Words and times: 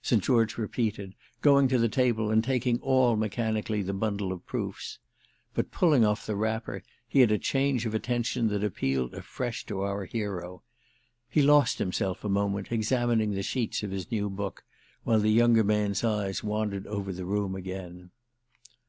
St. 0.00 0.22
George 0.22 0.56
repeated, 0.58 1.16
going 1.40 1.66
to 1.66 1.76
the 1.76 1.88
table 1.88 2.30
and 2.30 2.44
taking 2.44 2.76
up 2.76 2.82
all 2.84 3.16
mechanically 3.16 3.82
the 3.82 3.92
bundle 3.92 4.30
of 4.30 4.46
proofs. 4.46 5.00
But, 5.54 5.72
pulling 5.72 6.04
off 6.04 6.24
the 6.24 6.36
wrapper, 6.36 6.84
he 7.08 7.18
had 7.18 7.32
a 7.32 7.36
change 7.38 7.84
of 7.84 7.92
attention 7.92 8.46
that 8.50 8.62
appealed 8.62 9.12
afresh 9.12 9.66
to 9.66 9.80
our 9.80 10.04
hero. 10.04 10.62
He 11.28 11.42
lost 11.42 11.80
himself 11.80 12.22
a 12.22 12.28
moment, 12.28 12.70
examining 12.70 13.32
the 13.32 13.42
sheets 13.42 13.82
of 13.82 13.90
his 13.90 14.12
new 14.12 14.30
book, 14.30 14.62
while 15.02 15.18
the 15.18 15.32
younger 15.32 15.64
man's 15.64 16.04
eyes 16.04 16.44
wandered 16.44 16.86
over 16.86 17.12
the 17.12 17.26
room 17.26 17.56
again. 17.56 18.12